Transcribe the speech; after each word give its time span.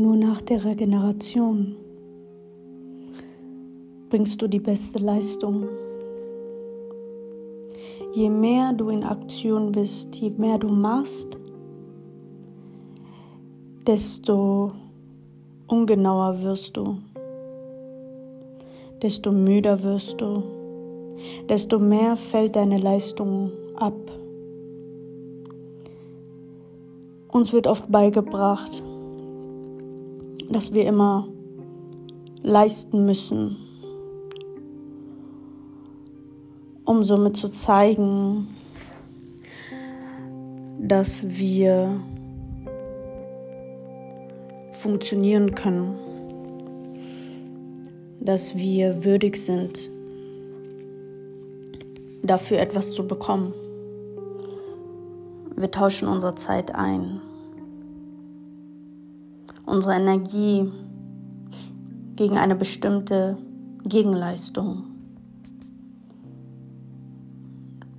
Nur 0.00 0.16
nach 0.16 0.40
der 0.40 0.64
Regeneration 0.64 1.76
bringst 4.08 4.40
du 4.40 4.48
die 4.48 4.58
beste 4.58 4.98
Leistung. 4.98 5.68
Je 8.14 8.30
mehr 8.30 8.72
du 8.72 8.88
in 8.88 9.04
Aktion 9.04 9.72
bist, 9.72 10.16
je 10.16 10.30
mehr 10.30 10.56
du 10.56 10.68
machst, 10.68 11.36
desto 13.86 14.72
ungenauer 15.66 16.42
wirst 16.44 16.78
du, 16.78 16.96
desto 19.02 19.32
müder 19.32 19.82
wirst 19.82 20.18
du, 20.18 20.42
desto 21.46 21.78
mehr 21.78 22.16
fällt 22.16 22.56
deine 22.56 22.78
Leistung 22.78 23.50
ab. 23.76 24.00
Uns 27.30 27.52
wird 27.52 27.66
oft 27.66 27.92
beigebracht, 27.92 28.82
dass 30.50 30.74
wir 30.74 30.84
immer 30.84 31.28
leisten 32.42 33.06
müssen, 33.06 33.56
um 36.84 37.04
somit 37.04 37.36
zu 37.36 37.48
zeigen, 37.50 38.48
dass 40.80 41.38
wir 41.38 42.00
funktionieren 44.72 45.54
können, 45.54 45.94
dass 48.20 48.56
wir 48.56 49.04
würdig 49.04 49.36
sind, 49.36 49.88
dafür 52.22 52.58
etwas 52.58 52.92
zu 52.92 53.06
bekommen. 53.06 53.54
Wir 55.54 55.70
tauschen 55.70 56.08
unsere 56.08 56.34
Zeit 56.34 56.74
ein, 56.74 57.20
unsere 59.70 59.94
Energie 59.94 60.70
gegen 62.16 62.36
eine 62.36 62.54
bestimmte 62.54 63.38
Gegenleistung. 63.84 64.84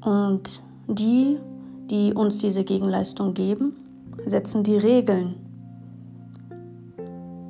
Und 0.01 0.61
die, 0.87 1.37
die 1.89 2.13
uns 2.13 2.39
diese 2.39 2.63
Gegenleistung 2.63 3.33
geben, 3.33 3.75
setzen 4.25 4.63
die 4.63 4.77
Regeln. 4.77 5.35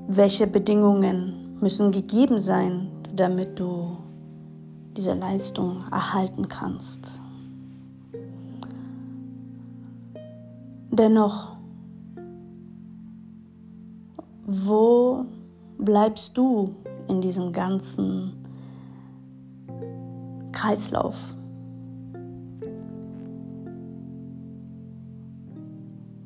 Welche 0.07 0.47
Bedingungen 0.47 1.57
müssen 1.59 1.91
gegeben 1.91 2.39
sein, 2.39 2.87
damit 3.15 3.59
du 3.59 3.97
diese 4.95 5.13
Leistung 5.13 5.83
erhalten 5.91 6.47
kannst? 6.47 7.21
Dennoch, 10.91 11.55
wo 14.45 15.25
bleibst 15.77 16.37
du 16.37 16.75
in 17.07 17.21
diesem 17.21 17.51
ganzen 17.51 18.33
Kreislauf? 20.51 21.35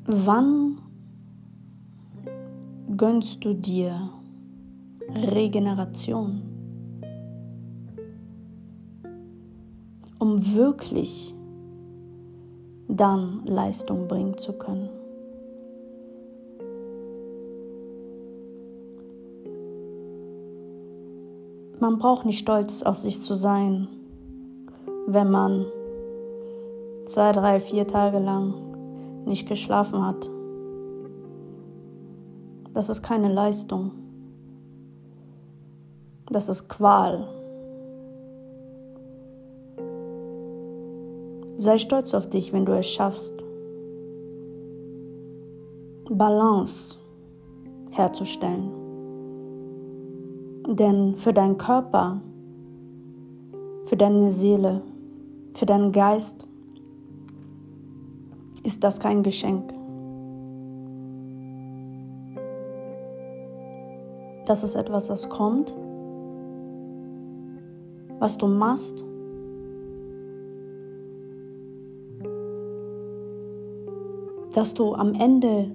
Wann 0.07 0.77
gönnst 2.95 3.43
du 3.43 3.53
dir 3.53 4.09
Regeneration, 5.09 6.41
um 10.19 10.53
wirklich 10.53 11.33
dann 12.87 13.45
Leistung 13.45 14.07
bringen 14.07 14.37
zu 14.37 14.53
können? 14.53 14.94
Man 21.79 21.97
braucht 21.97 22.25
nicht 22.25 22.39
stolz 22.39 22.83
auf 22.83 22.97
sich 22.97 23.21
zu 23.21 23.33
sein, 23.33 23.87
wenn 25.07 25.29
man 25.29 25.65
zwei, 27.05 27.31
drei, 27.31 27.59
vier 27.59 27.85
Tage 27.85 28.19
lang 28.19 28.53
nicht 29.25 29.47
geschlafen 29.47 30.05
hat. 30.05 30.29
Das 32.73 32.89
ist 32.89 33.01
keine 33.03 33.31
Leistung. 33.31 33.91
Das 36.31 36.49
ist 36.49 36.69
Qual. 36.69 37.27
Sei 41.57 41.77
stolz 41.77 42.13
auf 42.13 42.29
dich, 42.29 42.51
wenn 42.51 42.65
du 42.65 42.73
es 42.73 42.87
schaffst, 42.87 43.33
Balance 46.09 46.97
herzustellen. 47.91 48.84
Denn 50.67 51.15
für 51.15 51.31
deinen 51.31 51.57
Körper, 51.57 52.21
für 53.85 53.95
deine 53.95 54.31
Seele, 54.31 54.81
für 55.53 55.65
deinen 55.65 55.91
Geist 55.91 56.47
ist 58.63 58.83
das 58.83 58.99
kein 58.99 59.21
Geschenk. 59.21 59.73
Das 64.47 64.63
ist 64.63 64.75
etwas, 64.75 65.07
das 65.07 65.29
kommt, 65.29 65.75
was 68.19 68.37
du 68.37 68.47
machst. 68.47 69.03
Dass 74.53 74.73
du 74.73 74.93
am 74.93 75.13
Ende 75.13 75.71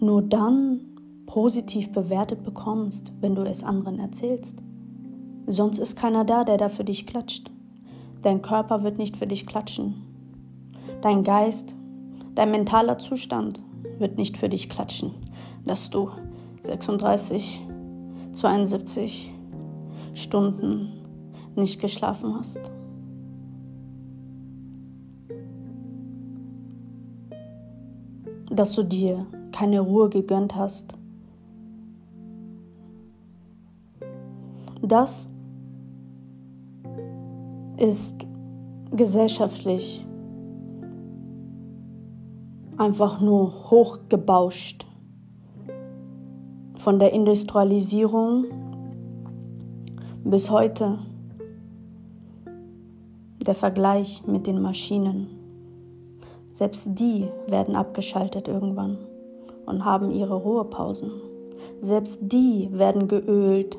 nur 0.00 0.22
dann 0.22 0.71
positiv 1.32 1.90
bewertet 1.92 2.42
bekommst, 2.42 3.10
wenn 3.22 3.34
du 3.34 3.40
es 3.40 3.64
anderen 3.64 3.98
erzählst. 3.98 4.62
Sonst 5.46 5.78
ist 5.78 5.96
keiner 5.96 6.26
da, 6.26 6.44
der 6.44 6.58
da 6.58 6.68
für 6.68 6.84
dich 6.84 7.06
klatscht. 7.06 7.50
Dein 8.20 8.42
Körper 8.42 8.82
wird 8.82 8.98
nicht 8.98 9.16
für 9.16 9.26
dich 9.26 9.46
klatschen. 9.46 9.94
Dein 11.00 11.22
Geist, 11.22 11.74
dein 12.34 12.50
mentaler 12.50 12.98
Zustand 12.98 13.62
wird 13.98 14.18
nicht 14.18 14.36
für 14.36 14.50
dich 14.50 14.68
klatschen, 14.68 15.14
dass 15.64 15.88
du 15.88 16.10
36, 16.64 17.62
72 18.32 19.32
Stunden 20.12 20.92
nicht 21.56 21.80
geschlafen 21.80 22.34
hast. 22.38 22.60
Dass 28.50 28.74
du 28.74 28.82
dir 28.82 29.26
keine 29.50 29.80
Ruhe 29.80 30.10
gegönnt 30.10 30.56
hast. 30.56 30.94
Das 34.82 35.28
ist 37.76 38.26
gesellschaftlich 38.90 40.04
einfach 42.76 43.20
nur 43.20 43.70
hochgebauscht. 43.70 44.86
Von 46.78 46.98
der 46.98 47.12
Industrialisierung 47.12 48.46
bis 50.24 50.50
heute 50.50 50.98
der 53.46 53.54
Vergleich 53.54 54.26
mit 54.26 54.48
den 54.48 54.60
Maschinen. 54.60 55.28
Selbst 56.52 56.90
die 56.98 57.28
werden 57.46 57.76
abgeschaltet 57.76 58.48
irgendwann 58.48 58.98
und 59.64 59.84
haben 59.84 60.10
ihre 60.10 60.34
Ruhepausen. 60.34 61.10
Selbst 61.80 62.18
die 62.20 62.68
werden 62.72 63.06
geölt. 63.06 63.78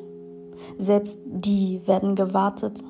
Selbst 0.78 1.19
die 1.25 1.81
werden 1.85 2.16
gewartet. 2.16 2.84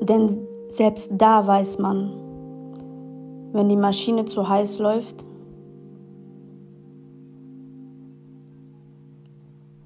Denn 0.00 0.38
selbst 0.68 1.12
da 1.16 1.46
weiß 1.46 1.78
man, 1.78 2.12
wenn 3.52 3.68
die 3.68 3.76
Maschine 3.76 4.24
zu 4.24 4.48
heiß 4.48 4.78
läuft, 4.78 5.26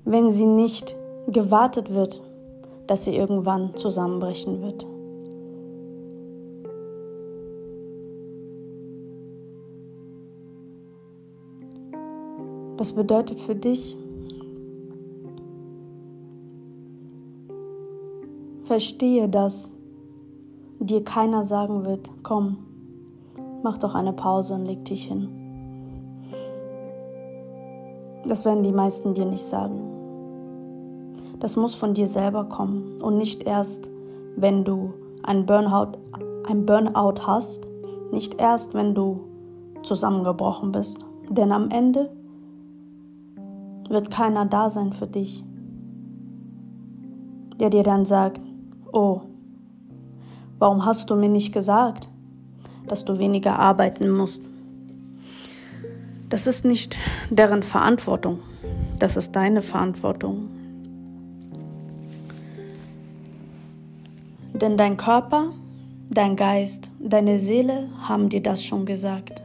wenn 0.05 0.31
sie 0.31 0.47
nicht 0.47 0.97
gewartet 1.26 1.93
wird, 1.93 2.23
dass 2.87 3.05
sie 3.05 3.17
irgendwann 3.17 3.75
zusammenbrechen 3.75 4.62
wird. 4.62 4.87
Das 12.76 12.93
bedeutet 12.93 13.41
für 13.41 13.56
dich, 13.56 13.97
verstehe, 18.67 19.29
dass 19.29 19.77
dir 20.79 21.03
keiner 21.03 21.45
sagen 21.45 21.85
wird, 21.87 22.11
komm, 22.23 22.67
Mach 23.67 23.79
doch 23.79 23.97
eine 23.97 24.13
Pause 24.13 24.55
und 24.55 24.65
leg 24.65 24.85
dich 24.85 25.07
hin. 25.07 25.29
Das 28.29 28.45
werden 28.45 28.63
die 28.63 28.71
meisten 28.71 29.13
dir 29.13 29.25
nicht 29.25 29.45
sagen. 29.45 29.81
Das 31.41 31.57
muss 31.57 31.75
von 31.75 31.93
dir 31.93 32.07
selber 32.07 32.45
kommen 32.45 33.01
und 33.03 33.19
nicht 33.19 33.43
erst, 33.43 33.91
wenn 34.37 34.65
du 34.65 34.93
ein 35.25 35.47
Burnout, 35.47 35.99
ein 36.49 36.65
Burnout 36.65 37.27
hast, 37.27 37.67
nicht 38.12 38.41
erst, 38.41 38.75
wenn 38.75 38.95
du 38.95 39.25
zusammengebrochen 39.83 40.71
bist. 40.71 41.05
Denn 41.29 41.51
am 41.51 41.69
Ende 41.71 42.11
wird 43.89 44.12
keiner 44.12 44.47
da 44.47 44.71
sein 44.71 44.93
für 44.93 45.09
dich, 45.09 45.43
der 47.59 47.71
dir 47.71 47.83
dann 47.83 48.05
sagt, 48.05 48.41
oh, 48.97 49.21
warum 50.59 50.87
hast 50.87 51.11
du 51.11 51.17
mir 51.17 51.29
nicht 51.29 51.53
gesagt, 51.53 52.09
dass 52.89 53.05
du 53.05 53.19
weniger 53.19 53.59
arbeiten 53.59 54.11
musst? 54.11 54.41
Das 56.31 56.47
ist 56.47 56.65
nicht 56.65 56.97
deren 57.31 57.63
Verantwortung, 57.63 58.41
das 58.99 59.17
ist 59.17 59.37
deine 59.37 59.61
Verantwortung. 59.63 60.49
Denn 64.55 64.79
dein 64.79 64.97
Körper, 64.97 65.53
dein 66.09 66.35
Geist, 66.35 66.91
deine 66.99 67.39
Seele 67.39 67.91
haben 68.01 68.31
dir 68.31 68.43
das 68.43 68.65
schon 68.65 68.87
gesagt. 68.87 69.43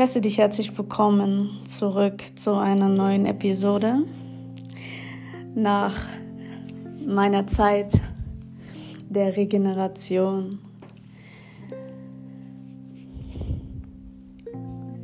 Ich 0.00 0.02
heiße 0.04 0.22
dich 0.22 0.38
herzlich 0.38 0.78
willkommen 0.78 1.60
zurück 1.66 2.22
zu 2.34 2.54
einer 2.54 2.88
neuen 2.88 3.26
Episode. 3.26 4.06
Nach 5.54 5.94
meiner 7.04 7.46
Zeit 7.46 8.00
der 9.10 9.36
Regeneration, 9.36 10.58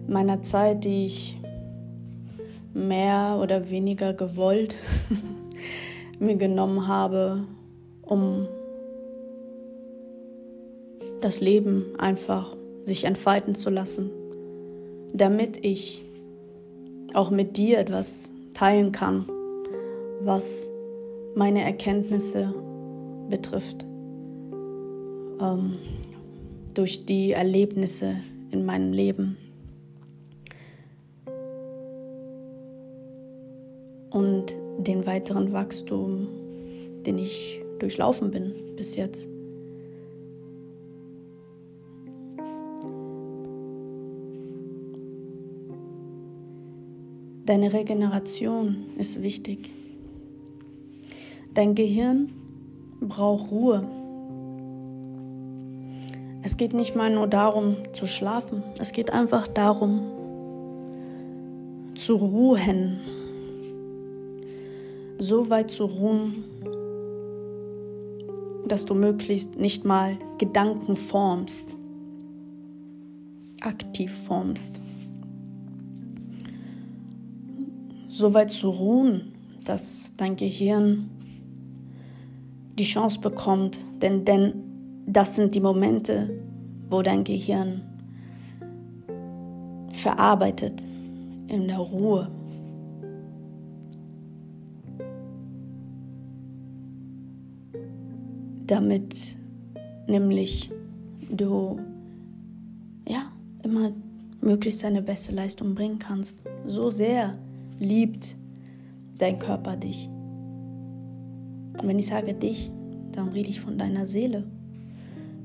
meiner 0.08 0.40
Zeit, 0.40 0.84
die 0.84 1.04
ich 1.04 1.38
mehr 2.72 3.38
oder 3.38 3.68
weniger 3.68 4.14
gewollt 4.14 4.76
mir 6.18 6.36
genommen 6.36 6.88
habe, 6.88 7.44
um 8.00 8.48
das 11.20 11.40
Leben 11.40 11.84
einfach 11.98 12.56
sich 12.86 13.04
entfalten 13.04 13.54
zu 13.54 13.68
lassen 13.68 14.10
damit 15.16 15.64
ich 15.64 16.04
auch 17.14 17.30
mit 17.30 17.56
dir 17.56 17.78
etwas 17.78 18.32
teilen 18.54 18.92
kann, 18.92 19.26
was 20.20 20.70
meine 21.34 21.62
Erkenntnisse 21.62 22.54
betrifft, 23.30 23.84
ähm, 25.40 25.74
durch 26.74 27.06
die 27.06 27.32
Erlebnisse 27.32 28.16
in 28.50 28.66
meinem 28.66 28.92
Leben. 28.92 29.36
Und 34.10 34.54
den 34.78 35.06
weiteren 35.06 35.52
Wachstum, 35.52 36.28
den 37.04 37.18
ich 37.18 37.60
durchlaufen 37.78 38.30
bin 38.30 38.52
bis 38.76 38.96
jetzt. 38.96 39.35
Deine 47.46 47.72
Regeneration 47.72 48.86
ist 48.98 49.22
wichtig. 49.22 49.70
Dein 51.54 51.76
Gehirn 51.76 52.32
braucht 53.00 53.52
Ruhe. 53.52 53.86
Es 56.42 56.56
geht 56.56 56.74
nicht 56.74 56.96
mal 56.96 57.08
nur 57.08 57.28
darum 57.28 57.76
zu 57.92 58.08
schlafen, 58.08 58.64
es 58.80 58.90
geht 58.90 59.12
einfach 59.12 59.46
darum 59.46 60.00
zu 61.94 62.16
ruhen. 62.16 62.98
So 65.18 65.48
weit 65.48 65.70
zu 65.70 65.84
ruhen, 65.84 66.42
dass 68.66 68.86
du 68.86 68.94
möglichst 68.94 69.56
nicht 69.56 69.84
mal 69.84 70.18
Gedanken 70.38 70.96
formst, 70.96 71.68
aktiv 73.60 74.10
formst. 74.26 74.80
So 78.16 78.32
weit 78.32 78.50
zu 78.50 78.70
ruhen, 78.70 79.32
dass 79.66 80.14
dein 80.16 80.36
Gehirn 80.36 81.10
die 82.78 82.84
Chance 82.84 83.20
bekommt, 83.20 83.78
denn, 84.00 84.24
denn 84.24 84.54
das 85.06 85.36
sind 85.36 85.54
die 85.54 85.60
Momente, 85.60 86.30
wo 86.88 87.02
dein 87.02 87.24
Gehirn 87.24 87.82
verarbeitet 89.92 90.82
in 91.48 91.68
der 91.68 91.78
Ruhe. 91.78 92.30
Damit 98.66 99.36
nämlich 100.06 100.70
du 101.30 101.78
ja 103.06 103.30
immer 103.62 103.92
möglichst 104.40 104.82
deine 104.82 105.02
beste 105.02 105.32
Leistung 105.32 105.74
bringen 105.74 105.98
kannst. 105.98 106.38
So 106.66 106.90
sehr 106.90 107.38
liebt 107.78 108.36
dein 109.18 109.38
Körper 109.38 109.76
dich. 109.76 110.08
Und 111.80 111.88
wenn 111.88 111.98
ich 111.98 112.06
sage 112.06 112.34
dich, 112.34 112.70
dann 113.12 113.28
rede 113.28 113.48
ich 113.48 113.60
von 113.60 113.78
deiner 113.78 114.06
Seele. 114.06 114.44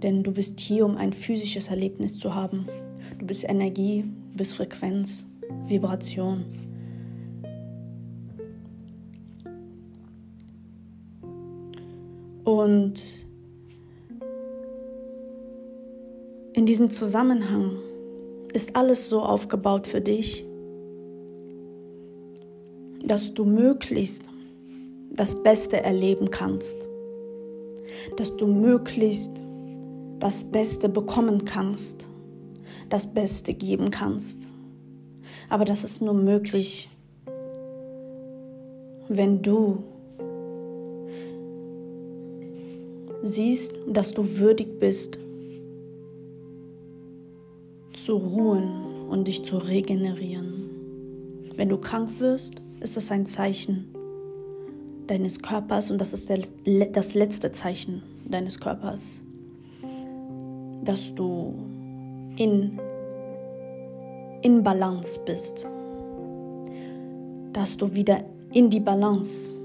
Denn 0.02 0.24
du 0.24 0.32
bist 0.32 0.60
hier, 0.60 0.86
um 0.86 0.98
ein 0.98 1.14
physisches 1.14 1.68
Erlebnis 1.68 2.18
zu 2.18 2.34
haben. 2.34 2.68
Du 3.20 3.26
bist 3.26 3.48
Energie, 3.48 4.06
du 4.32 4.38
bist 4.38 4.54
Frequenz, 4.54 5.28
Vibration. 5.68 6.46
Und 12.44 13.26
in 16.54 16.66
diesem 16.66 16.90
Zusammenhang 16.90 17.78
ist 18.54 18.76
alles 18.76 19.10
so 19.10 19.22
aufgebaut 19.22 19.88
für 19.88 20.02
dich, 20.02 20.46
dass 23.12 23.34
du 23.34 23.44
möglichst 23.44 24.24
das 25.12 25.44
Beste 25.44 25.84
erleben 25.84 26.32
kannst, 26.32 26.78
dass 28.16 28.38
du 28.38 28.48
möglichst 28.48 29.32
das 30.20 30.46
Beste 30.46 30.88
bekommen 30.88 31.44
kannst, 31.44 32.10
das 32.88 33.14
Beste 33.14 33.54
geben 33.54 33.92
kannst. 33.92 34.48
Aber 35.50 35.66
das 35.66 35.84
ist 35.84 36.02
nur 36.02 36.14
möglich, 36.14 36.90
wenn 39.10 39.42
du 39.42 39.84
siehst, 43.24 43.74
dass 43.90 44.14
du 44.14 44.38
würdig 44.38 44.80
bist, 44.80 45.20
zu 47.92 48.16
ruhen 48.16 49.10
und 49.10 49.28
dich 49.28 49.44
zu 49.44 49.58
regenerieren. 49.58 50.70
Wenn 51.58 51.68
du 51.68 51.78
krank 51.78 52.18
wirst, 52.22 52.62
ist 52.82 52.98
es 52.98 53.12
ein 53.12 53.26
Zeichen 53.26 53.86
deines 55.08 55.42
Körpers 55.42 55.92
und 55.92 56.00
das 56.00 56.14
ist 56.14 56.30
der, 56.30 56.40
das 56.88 57.14
letzte 57.14 57.52
Zeichen 57.52 58.02
deines 58.26 58.60
Körpers, 58.60 59.22
dass 60.84 61.14
du 61.14 61.54
in, 62.38 62.80
in 64.42 64.64
Balance 64.64 65.20
bist, 65.26 65.68
dass 67.54 67.78
du 67.78 67.94
wieder 67.94 68.24
in 68.52 68.70
die 68.70 68.80
Balance 68.80 69.56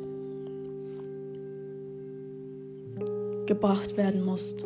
gebracht 3.47 3.97
werden 3.97 4.25
musst. 4.25 4.63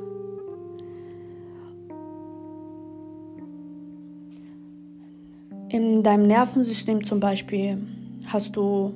In 5.69 6.02
deinem 6.02 6.26
Nervensystem 6.26 7.04
zum 7.04 7.21
Beispiel 7.21 7.78
hast 8.33 8.57
du 8.57 8.95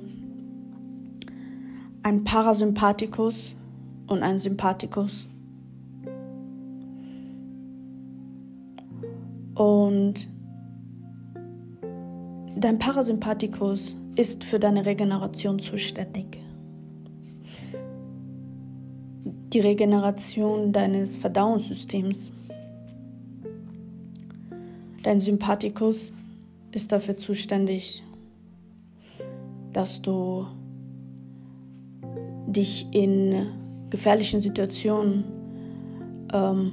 ein 2.03 2.23
Parasympathikus 2.23 3.53
und 4.07 4.23
ein 4.23 4.39
Sympathikus. 4.39 5.27
Und 9.55 10.29
dein 12.55 12.79
Parasympathikus 12.79 13.95
ist 14.15 14.45
für 14.45 14.59
deine 14.59 14.85
Regeneration 14.85 15.59
zuständig. 15.59 16.37
Die 19.51 19.59
Regeneration 19.59 20.71
deines 20.71 21.17
Verdauungssystems. 21.17 22.31
Dein 25.03 25.19
Sympathikus 25.19 26.13
ist 26.71 26.91
dafür 26.91 27.17
zuständig, 27.17 28.03
dass 29.75 30.01
du 30.01 30.47
dich 32.47 32.87
in 32.93 33.47
gefährlichen 33.89 34.39
Situationen 34.39 35.25
ähm, 36.31 36.71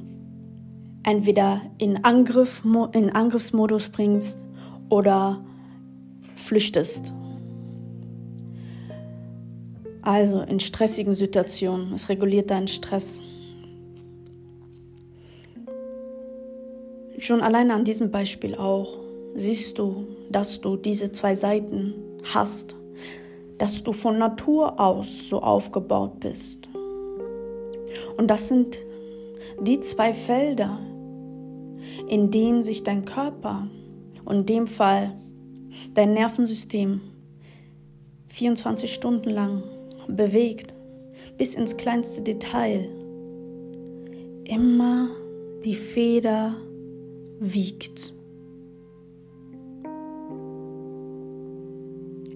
entweder 1.03 1.63
in, 1.79 2.05
Angriff, 2.05 2.63
in 2.93 3.11
Angriffsmodus 3.11 3.89
bringst 3.89 4.39
oder 4.89 5.45
flüchtest. 6.37 7.13
Also 10.03 10.43
in 10.43 10.61
stressigen 10.61 11.15
Situationen, 11.15 11.95
es 11.95 12.09
reguliert 12.09 12.53
deinen 12.53 12.69
Stress. 12.69 13.21
Schon 17.19 17.41
alleine 17.41 17.75
an 17.75 17.85
diesem 17.85 18.13
Beispiel 18.13 18.55
auch 18.55 19.01
siehst 19.35 19.79
du, 19.79 20.07
dass 20.31 20.61
du 20.61 20.77
diese 20.77 21.11
zwei 21.11 21.35
Seiten 21.35 21.95
hast, 22.33 22.77
dass 23.63 23.85
du 23.85 23.93
von 23.93 24.19
Natur 24.19 24.81
aus 24.81 25.29
so 25.29 25.41
aufgebaut 25.41 26.19
bist. 26.19 26.69
Und 28.17 28.29
das 28.29 28.49
sind 28.49 28.77
die 29.61 29.79
zwei 29.79 30.13
Felder, 30.13 30.81
in 32.09 32.33
denen 32.33 32.65
sich 32.65 32.83
dein 32.83 33.05
Körper 33.05 33.69
und 34.25 34.37
in 34.39 34.47
dem 34.47 34.67
Fall 34.67 35.17
dein 35.95 36.13
Nervensystem 36.13 37.03
24 38.31 38.93
Stunden 38.93 39.31
lang 39.31 39.63
bewegt, 40.09 40.75
bis 41.39 41.55
ins 41.55 41.77
kleinste 41.77 42.23
Detail, 42.23 42.89
immer 44.43 45.09
die 45.65 45.77
Feder 45.77 46.57
wiegt. 47.39 48.13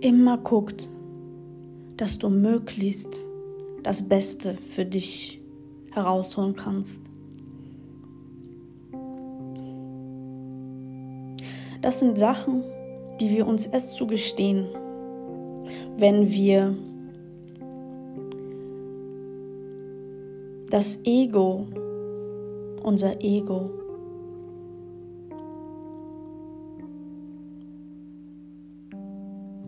Immer 0.01 0.39
guckt, 0.39 0.89
dass 1.97 2.19
du 2.19 2.29
möglichst 2.29 3.21
das 3.83 4.03
Beste 4.03 4.55
für 4.55 4.85
dich 4.85 5.41
herausholen 5.93 6.55
kannst. 6.57 7.01
Das 11.81 12.01
sind 12.01 12.19
Sachen, 12.19 12.65
die 13.21 13.31
wir 13.31 13.47
uns 13.47 13.67
erst 13.67 13.95
zugestehen, 13.95 14.67
wenn 15.99 16.31
wir 16.31 16.77
das 20.71 20.99
Ego, 21.05 21.69
unser 22.83 23.23
Ego, 23.23 23.71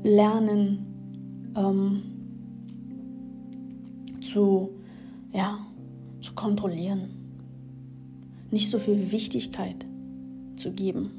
lernen 0.03 0.87
ähm, 1.57 2.03
zu, 4.39 4.71
ja, 5.33 5.67
zu 6.21 6.33
kontrollieren, 6.35 7.09
nicht 8.53 8.71
so 8.71 8.79
viel 8.79 9.11
Wichtigkeit 9.11 9.85
zu 10.55 10.71
geben. 10.71 11.11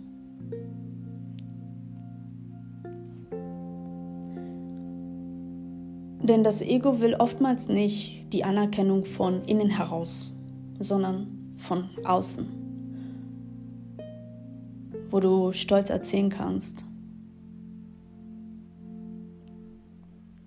Denn 6.23 6.45
das 6.45 6.61
Ego 6.61 7.01
will 7.01 7.15
oftmals 7.15 7.67
nicht 7.67 8.31
die 8.31 8.45
Anerkennung 8.45 9.03
von 9.03 9.43
innen 9.43 9.69
heraus, 9.69 10.31
sondern 10.79 11.27
von 11.57 11.89
außen. 12.05 12.47
Wo 15.09 15.19
du 15.19 15.51
stolz 15.51 15.89
erzählen 15.89 16.29
kannst, 16.29 16.85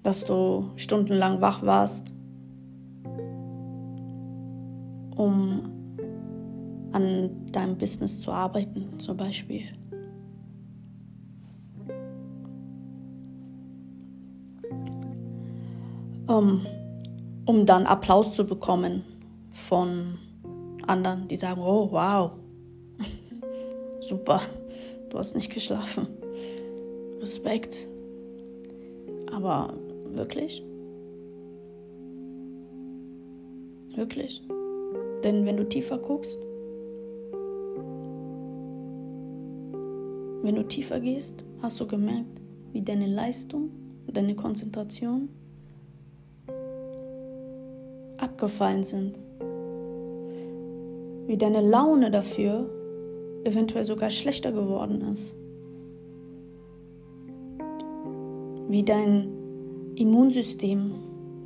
dass 0.03 0.25
du 0.25 0.71
stundenlang 0.77 1.43
wach 1.43 1.63
warst, 1.65 2.13
um 5.23 5.63
an 6.93 7.47
deinem 7.53 7.79
Business 7.79 8.21
zu 8.21 8.31
arbeiten, 8.31 8.99
zum 8.99 9.17
Beispiel. 9.17 9.69
um, 16.33 16.67
um 17.45 17.67
dann 17.67 17.87
Applaus 17.87 18.35
zu 18.35 18.45
bekommen 18.45 19.05
von 19.53 20.19
anderen, 20.87 21.29
die 21.29 21.37
sagen, 21.37 21.61
oh 21.61 21.89
wow, 21.91 22.33
super, 24.01 24.41
du 25.11 25.19
hast 25.19 25.35
nicht 25.35 25.53
geschlafen. 25.53 26.09
Respekt. 27.21 27.87
Aber 29.33 29.75
wirklich? 30.15 30.65
Wirklich? 33.95 34.43
Denn 35.25 35.47
wenn 35.47 35.57
du 35.57 35.69
tiefer 35.69 35.99
guckst, 35.99 36.41
wenn 40.43 40.57
du 40.57 40.67
tiefer 40.67 40.99
gehst, 41.01 41.45
hast 41.61 41.81
du 41.81 41.87
gemerkt, 41.87 42.41
wie 42.73 42.83
deine 42.83 43.07
Leistung, 43.07 43.71
deine 44.13 44.35
Konzentration 44.35 45.29
abgefallen 48.19 48.85
sind. 48.85 49.19
Wie 51.27 51.37
deine 51.37 51.61
Laune 51.61 52.11
dafür 52.11 52.69
eventuell 53.45 53.85
sogar 53.85 54.11
schlechter 54.11 54.53
geworden 54.53 55.01
ist. 55.13 55.35
Wie 58.69 58.83
dein 58.83 59.29
Immunsystem 59.97 60.93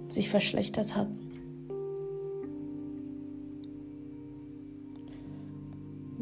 sich 0.08 0.28
verschlechtert 0.28 0.96
hat. 0.96 1.08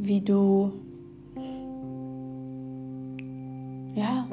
Wie 0.06 0.20
du 0.20 0.73
ja 3.94 4.28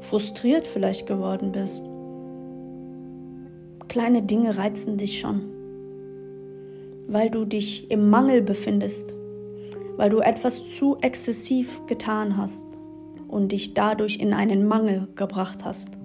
frustriert 0.00 0.66
vielleicht 0.66 1.06
geworden 1.06 1.52
bist 1.52 1.84
Kleine 3.88 4.22
Dinge 4.22 4.58
reizen 4.58 4.98
dich 4.98 5.18
schon, 5.18 5.40
weil 7.08 7.30
du 7.30 7.46
dich 7.46 7.90
im 7.90 8.10
Mangel 8.10 8.42
befindest, 8.42 9.14
weil 9.96 10.10
du 10.10 10.20
etwas 10.20 10.72
zu 10.74 10.98
exzessiv 11.00 11.84
getan 11.86 12.36
hast 12.36 12.66
und 13.28 13.50
dich 13.50 13.72
dadurch 13.72 14.18
in 14.18 14.34
einen 14.34 14.66
Mangel 14.68 15.08
gebracht 15.16 15.64
hast. 15.64 15.97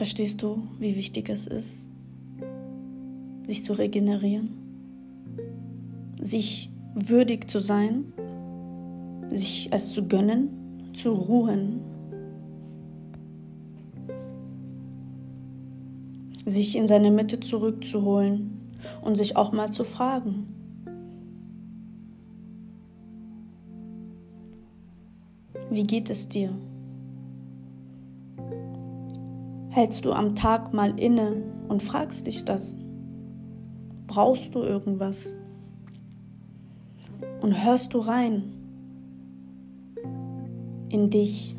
Verstehst 0.00 0.40
du, 0.40 0.66
wie 0.78 0.96
wichtig 0.96 1.28
es 1.28 1.46
ist, 1.46 1.86
sich 3.46 3.66
zu 3.66 3.74
regenerieren, 3.74 4.48
sich 6.22 6.72
würdig 6.94 7.50
zu 7.50 7.58
sein, 7.58 8.10
sich 9.30 9.68
es 9.72 9.92
zu 9.92 10.08
gönnen? 10.08 10.92
Zu 10.94 11.12
ruhen, 11.12 11.80
sich 16.46 16.76
in 16.76 16.88
seine 16.88 17.10
Mitte 17.10 17.38
zurückzuholen 17.38 18.72
und 19.02 19.16
sich 19.16 19.36
auch 19.36 19.52
mal 19.52 19.70
zu 19.70 19.84
fragen, 19.84 20.48
wie 25.70 25.84
geht 25.84 26.08
es 26.08 26.30
dir? 26.30 26.52
Hältst 29.70 30.04
du 30.04 30.12
am 30.12 30.34
Tag 30.34 30.74
mal 30.74 30.98
inne 30.98 31.42
und 31.68 31.82
fragst 31.82 32.26
dich 32.26 32.44
das? 32.44 32.76
Brauchst 34.06 34.54
du 34.54 34.62
irgendwas? 34.62 35.34
Und 37.40 37.64
hörst 37.64 37.94
du 37.94 37.98
rein? 37.98 38.60
in 40.90 41.08
dich. 41.08 41.54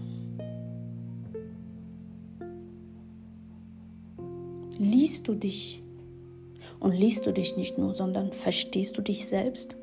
Liest 4.77 5.27
du 5.27 5.35
dich? 5.35 5.81
Und 6.79 6.93
liest 6.93 7.27
du 7.27 7.31
dich 7.31 7.57
nicht 7.57 7.77
nur, 7.77 7.93
sondern 7.93 8.33
verstehst 8.33 8.97
du 8.97 9.01
dich 9.01 9.27
selbst? 9.27 9.75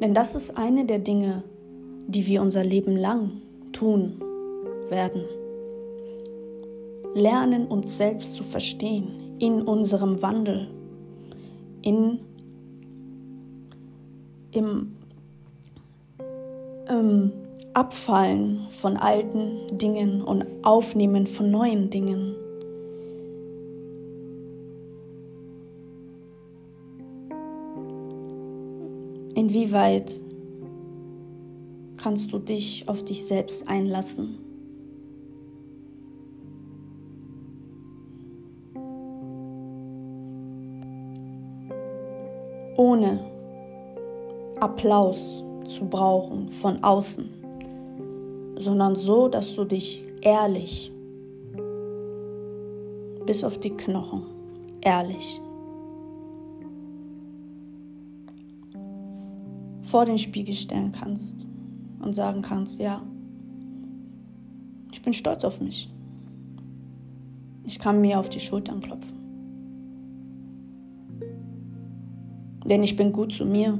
Denn 0.00 0.14
das 0.14 0.36
ist 0.36 0.56
eine 0.56 0.86
der 0.86 1.00
Dinge, 1.00 1.42
die 2.06 2.26
wir 2.26 2.40
unser 2.40 2.62
Leben 2.62 2.96
lang 2.96 3.42
tun 3.78 4.20
werden. 4.88 5.24
Lernen 7.14 7.66
uns 7.66 7.96
selbst 7.96 8.34
zu 8.34 8.42
verstehen 8.42 9.36
in 9.38 9.62
unserem 9.62 10.20
Wandel, 10.20 10.68
in, 11.82 12.20
im 14.50 14.96
ähm, 16.88 17.32
Abfallen 17.74 18.66
von 18.70 18.96
alten 18.96 19.78
Dingen 19.78 20.22
und 20.22 20.44
Aufnehmen 20.62 21.26
von 21.26 21.50
neuen 21.50 21.90
Dingen. 21.90 22.34
Inwieweit 29.34 30.27
kannst 31.98 32.32
du 32.32 32.38
dich 32.38 32.88
auf 32.88 33.04
dich 33.04 33.26
selbst 33.26 33.68
einlassen? 33.68 34.38
Ohne 42.76 43.18
Applaus 44.60 45.44
zu 45.64 45.84
brauchen 45.84 46.48
von 46.48 46.82
außen, 46.82 47.28
sondern 48.56 48.96
so, 48.96 49.28
dass 49.28 49.54
du 49.54 49.64
dich 49.64 50.02
ehrlich 50.22 50.92
bis 53.26 53.44
auf 53.44 53.58
die 53.58 53.70
Knochen, 53.70 54.22
ehrlich 54.80 55.40
vor 59.82 60.04
den 60.04 60.18
Spiegel 60.18 60.54
stellen 60.54 60.92
kannst 60.92 61.46
und 62.00 62.14
sagen 62.14 62.42
kannst, 62.42 62.78
ja, 62.80 63.02
ich 64.92 65.02
bin 65.02 65.12
stolz 65.12 65.44
auf 65.44 65.60
mich. 65.60 65.90
Ich 67.64 67.78
kann 67.78 68.00
mir 68.00 68.18
auf 68.18 68.28
die 68.28 68.40
Schultern 68.40 68.80
klopfen. 68.80 69.18
Denn 72.64 72.82
ich 72.82 72.96
bin 72.96 73.12
gut 73.12 73.32
zu 73.32 73.44
mir. 73.44 73.78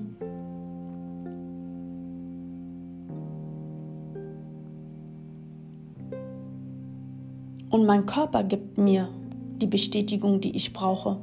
Und 7.70 7.86
mein 7.86 8.06
Körper 8.06 8.44
gibt 8.44 8.78
mir 8.78 9.08
die 9.60 9.66
Bestätigung, 9.66 10.40
die 10.40 10.56
ich 10.56 10.72
brauche. 10.72 11.18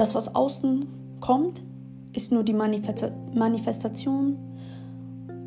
Das, 0.00 0.14
was 0.14 0.34
außen 0.34 0.86
kommt, 1.20 1.62
ist 2.14 2.32
nur 2.32 2.42
die 2.42 2.54
Manifestation 2.54 4.38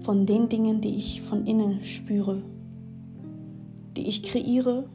von 0.01 0.27
den 0.27 0.48
Dingen, 0.48 0.79
die 0.79 0.95
ich 0.95 1.24
von 1.24 1.48
innen 1.48 1.83
spüre, 1.83 2.43
die 3.98 4.07
ich 4.07 4.22
kreiere 4.22 4.88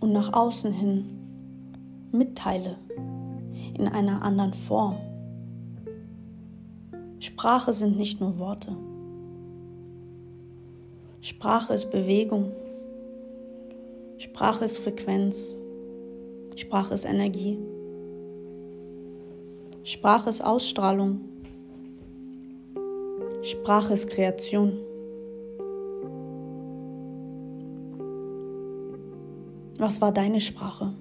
und 0.00 0.14
nach 0.14 0.32
außen 0.32 0.72
hin 0.72 1.04
mitteile 2.10 2.78
in 3.78 3.86
einer 3.86 4.22
anderen 4.22 4.54
Form. 4.54 4.96
Sprache 7.20 7.74
sind 7.74 7.98
nicht 7.98 8.18
nur 8.18 8.38
Worte. 8.38 8.74
Sprache 11.20 11.74
ist 11.74 11.90
Bewegung. 11.90 12.52
Sprache 14.16 14.64
ist 14.64 14.78
Frequenz. 14.78 15.54
Sprache 16.56 16.94
ist 16.94 17.04
Energie. 17.04 17.58
Sprache 19.88 20.28
ist 20.28 20.44
Ausstrahlung. 20.44 21.20
Sprache 23.40 23.94
ist 23.94 24.10
Kreation. 24.10 24.74
Was 29.78 30.02
war 30.02 30.12
deine 30.12 30.40
Sprache? 30.40 30.92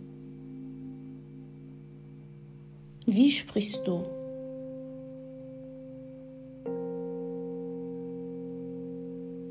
Wie 3.06 3.30
sprichst 3.30 3.86
du? 3.86 4.06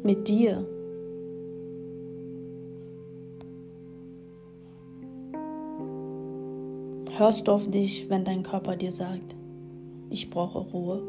Mit 0.03 0.27
dir. 0.29 0.67
Hörst 7.19 7.49
du 7.49 7.53
auf 7.53 7.71
dich, 7.71 8.11
wenn 8.11 8.27
dein 8.27 8.43
Körper 8.43 8.77
dir 8.77 8.93
sagt, 8.93 9.35
ich 10.11 10.29
brauche 10.29 10.59
Ruhe? 10.59 11.03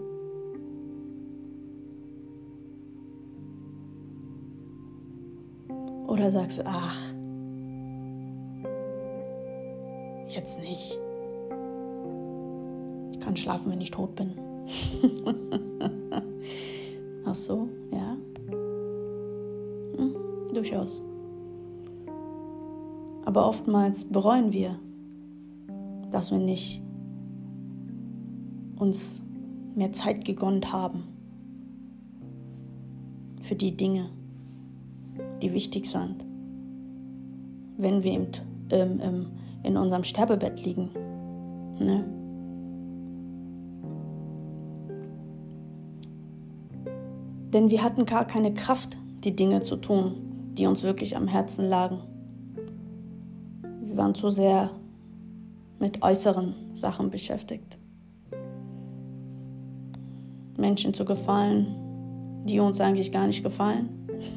Oder 6.07 6.31
sagst 6.31 6.59
du, 6.59 6.63
ach, 6.65 6.97
jetzt 10.29 10.61
nicht. 10.61 10.97
Ich 13.11 13.19
kann 13.19 13.35
schlafen, 13.35 13.69
wenn 13.69 13.81
ich 13.81 13.91
tot 13.91 14.15
bin. 14.15 14.31
ach 17.25 17.35
so, 17.35 17.67
ja. 17.91 18.15
Hm, 19.97 20.15
durchaus. 20.53 21.03
Aber 23.25 23.45
oftmals 23.45 24.05
bereuen 24.05 24.53
wir, 24.53 24.79
dass 26.11 26.31
wir 26.31 26.39
nicht 26.39 26.81
uns 28.77 29.23
mehr 29.75 29.91
Zeit 29.93 30.25
gegönnt 30.25 30.71
haben 30.71 31.03
für 33.41 33.55
die 33.55 33.75
Dinge, 33.75 34.09
die 35.41 35.53
wichtig 35.53 35.89
sind, 35.89 36.25
wenn 37.77 38.03
wir 38.03 38.13
im, 38.13 38.27
ähm, 38.71 38.99
ähm, 39.01 39.25
in 39.63 39.77
unserem 39.77 40.03
Sterbebett 40.03 40.63
liegen. 40.63 40.89
Ne? 41.79 42.03
Denn 47.53 47.71
wir 47.71 47.83
hatten 47.83 48.05
gar 48.05 48.25
keine 48.25 48.53
Kraft, 48.53 48.97
die 49.23 49.35
Dinge 49.35 49.63
zu 49.63 49.77
tun, 49.77 50.51
die 50.53 50.67
uns 50.67 50.83
wirklich 50.83 51.15
am 51.15 51.27
Herzen 51.27 51.69
lagen. 51.69 51.99
Wir 53.81 53.95
waren 53.95 54.15
zu 54.15 54.29
sehr 54.29 54.71
mit 55.79 56.01
äußeren 56.01 56.53
Sachen 56.73 57.09
beschäftigt. 57.09 57.77
Menschen 60.57 60.93
zu 60.93 61.05
gefallen, 61.05 61.67
die 62.45 62.59
uns 62.59 62.81
eigentlich 62.81 63.11
gar 63.11 63.27
nicht 63.27 63.43
gefallen. 63.43 63.89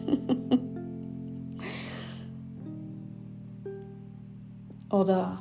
Oder 4.91 5.39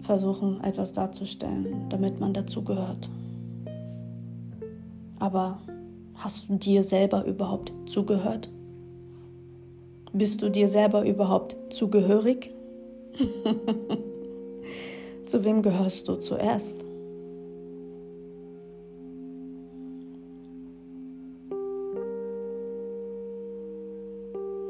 versuchen, 0.00 0.62
etwas 0.64 0.92
darzustellen, 0.92 1.88
damit 1.88 2.18
man 2.20 2.34
dazugehört. 2.34 3.08
Aber 5.18 5.58
hast 6.14 6.48
du 6.48 6.56
dir 6.56 6.82
selber 6.82 7.24
überhaupt 7.24 7.72
zugehört? 7.86 8.48
Bist 10.12 10.42
du 10.42 10.50
dir 10.50 10.68
selber 10.68 11.04
überhaupt 11.04 11.56
zugehörig? 11.70 12.50
Zu 15.26 15.44
wem 15.44 15.62
gehörst 15.62 16.08
du 16.08 16.16
zuerst? 16.16 16.84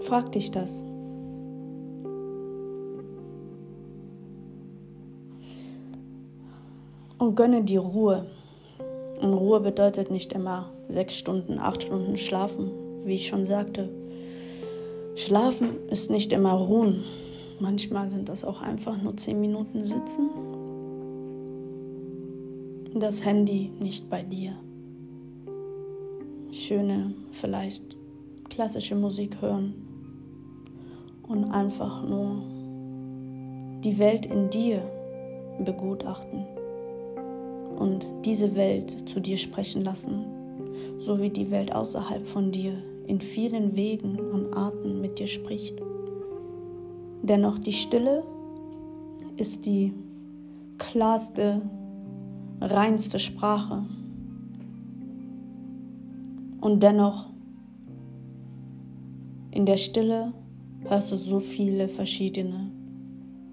Frag 0.01 0.33
dich 0.33 0.51
das. 0.51 0.85
Und 7.19 7.35
gönne 7.35 7.63
dir 7.63 7.81
Ruhe. 7.81 8.27
Und 9.21 9.35
Ruhe 9.35 9.61
bedeutet 9.61 10.11
nicht 10.11 10.33
immer 10.33 10.73
sechs 10.89 11.15
Stunden, 11.17 11.59
acht 11.59 11.83
Stunden 11.83 12.17
schlafen, 12.17 12.71
wie 13.05 13.15
ich 13.15 13.27
schon 13.27 13.45
sagte. 13.45 13.91
Schlafen 15.15 15.89
ist 15.91 16.11
nicht 16.11 16.33
immer 16.33 16.53
ruhen. 16.53 17.05
Manchmal 17.61 18.09
sind 18.09 18.29
das 18.29 18.45
auch 18.45 18.63
einfach 18.63 19.01
nur 19.03 19.17
zehn 19.17 19.41
Minuten 19.41 19.85
sitzen. 19.85 20.31
Das 22.95 23.25
Handy 23.25 23.73
nicht 23.81 24.09
bei 24.09 24.23
dir. 24.23 24.53
Schöne, 26.53 27.15
vielleicht 27.33 27.97
klassische 28.49 28.95
Musik 28.95 29.43
hören 29.43 29.75
und 31.27 31.45
einfach 31.53 32.09
nur 32.09 32.43
die 33.85 33.99
Welt 33.99 34.27
in 34.27 34.51
dir 34.51 34.83
begutachten 35.65 36.47
und 37.77 38.07
diese 38.25 38.57
Welt 38.57 39.09
zu 39.09 39.21
dir 39.21 39.37
sprechen 39.37 39.85
lassen, 39.85 40.25
so 40.99 41.21
wie 41.21 41.31
die 41.31 41.51
Welt 41.51 41.75
außerhalb 41.75 42.27
von 42.27 42.51
dir 42.51 42.73
in 43.07 43.21
vielen 43.21 43.77
Wegen 43.77 44.19
und 44.19 44.53
Arten 44.53 45.01
mit 45.01 45.19
dir 45.19 45.27
spricht. 45.27 45.81
Dennoch 47.29 47.59
die 47.59 47.73
Stille 47.73 48.25
ist 49.37 49.67
die 49.67 49.93
klarste, 50.79 51.61
reinste 52.59 53.19
Sprache. 53.19 53.85
Und 56.63 56.83
dennoch 56.83 57.27
in 59.51 59.67
der 59.67 59.77
Stille 59.77 60.33
hörst 60.89 61.13
du 61.13 61.17
so 61.17 61.39
viele 61.39 61.89
verschiedene 61.89 62.73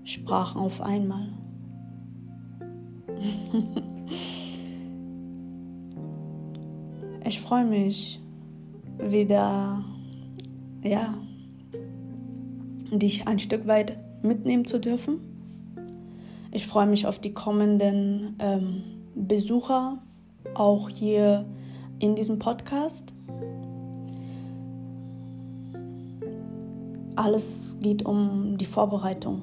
Sprachen 0.05 0.61
auf 0.61 0.79
einmal. 0.79 1.33
ich 7.25 7.41
freue 7.41 7.65
mich 7.65 8.21
wieder, 8.99 9.83
ja, 10.81 11.13
dich 12.91 13.28
ein 13.28 13.39
Stück 13.39 13.67
weit 13.67 13.98
mitnehmen 14.21 14.65
zu 14.65 14.80
dürfen. 14.80 15.19
Ich 16.52 16.67
freue 16.67 16.88
mich 16.88 17.06
auf 17.06 17.19
die 17.19 17.34
kommenden 17.34 18.36
ähm, 18.39 18.84
Besucher, 19.15 20.00
auch 20.54 20.89
hier 20.89 21.45
in 22.00 22.15
diesem 22.15 22.39
Podcast. 22.39 23.13
Alles 27.15 27.78
geht 27.82 28.06
um 28.06 28.58
die 28.58 28.65
Vorbereitung. 28.65 29.41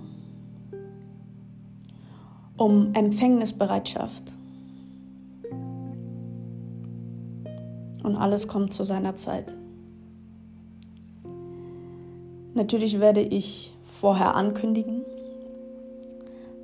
um 2.62 2.94
Empfängnisbereitschaft. 2.94 4.32
Und 8.02 8.16
alles 8.16 8.46
kommt 8.48 8.74
zu 8.74 8.82
seiner 8.84 9.16
Zeit. 9.16 9.52
Natürlich 12.54 13.00
werde 13.00 13.20
ich 13.20 13.72
vorher 13.84 14.34
ankündigen, 14.34 15.04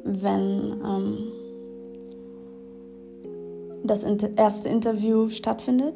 wenn 0.04 0.80
ähm, 0.84 1.32
das 3.84 4.04
erste 4.04 4.68
Interview 4.68 5.28
stattfindet. 5.28 5.94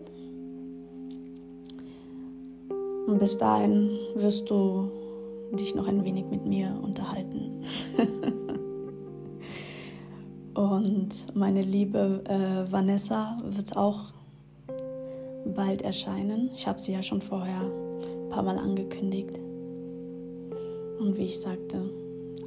Und 3.06 3.18
bis 3.18 3.36
dahin 3.36 3.98
wirst 4.14 4.48
du 4.48 4.90
dich 5.52 5.74
noch 5.74 5.86
ein 5.88 6.04
wenig 6.04 6.24
mit 6.30 6.46
mir 6.46 6.74
unterhalten. 6.82 7.62
Und 10.54 11.08
meine 11.34 11.62
liebe 11.62 12.22
äh, 12.26 12.70
Vanessa 12.70 13.38
wird 13.44 13.76
auch 13.76 14.12
bald 15.54 15.82
erscheinen. 15.82 16.50
Ich 16.54 16.66
habe 16.66 16.78
sie 16.78 16.92
ja 16.92 17.02
schon 17.02 17.20
vorher 17.20 17.60
ein 17.60 18.28
paar 18.30 18.42
Mal 18.42 18.58
angekündigt. 18.58 19.41
Und 20.98 21.16
wie 21.16 21.24
ich 21.24 21.40
sagte, 21.40 21.90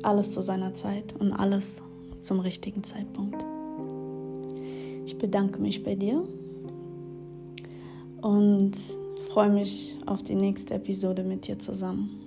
alles 0.02 0.34
zu 0.34 0.42
seiner 0.42 0.74
Zeit 0.76 1.16
und 1.20 1.34
alles 1.34 1.82
zum 2.20 2.40
richtigen 2.40 2.84
Zeitpunkt. 2.84 3.46
Ich 5.06 5.18
bedanke 5.18 5.60
mich 5.60 5.84
bei 5.84 5.96
dir 5.96 6.24
und 8.22 8.76
freue 9.30 9.50
mich 9.50 9.98
auf 10.06 10.24
die 10.24 10.36
nächste 10.36 10.76
Episode 10.76 11.24
mit 11.24 11.48
dir 11.48 11.60
zusammen. 11.60 12.22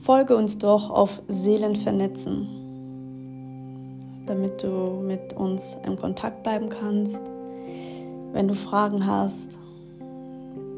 Folge 0.00 0.36
uns 0.36 0.56
doch 0.58 0.88
auf 0.88 1.20
Seelen 1.28 1.76
vernetzen, 1.76 2.48
damit 4.26 4.62
du 4.62 5.02
mit 5.06 5.34
uns 5.34 5.76
im 5.84 5.96
Kontakt 5.96 6.42
bleiben 6.42 6.70
kannst. 6.70 7.20
Wenn 8.32 8.48
du 8.48 8.54
Fragen 8.54 9.04
hast 9.06 9.58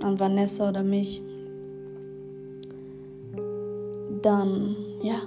an 0.02 0.18
Vanessa 0.18 0.68
oder 0.68 0.82
mich, 0.82 1.22
dann 4.22 4.76
ja, 5.02 5.20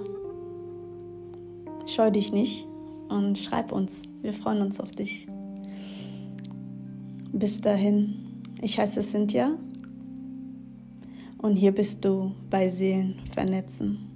scheu 1.86 2.10
dich 2.10 2.32
nicht 2.32 2.66
und 3.08 3.38
schreib 3.38 3.72
uns. 3.72 4.02
Wir 4.22 4.32
freuen 4.32 4.62
uns 4.62 4.80
auf 4.80 4.92
dich. 4.92 5.28
Bis 7.32 7.60
dahin, 7.60 8.42
ich 8.62 8.78
heiße 8.78 9.02
Cynthia 9.02 9.56
und 11.38 11.56
hier 11.56 11.72
bist 11.72 12.04
du 12.04 12.32
bei 12.50 12.68
Seelen 12.68 13.20
vernetzen. 13.32 14.15